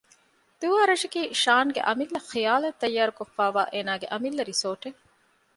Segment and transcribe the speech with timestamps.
[0.59, 4.99] ދުވާރަށަކީ ޝާންގެ އަމިއްލަ ޚިޔާލަކަށް ތައްޔާރުކޮށްފައިވާ އޭނާގެ އަމިއްލަ ރިސޯރޓެއް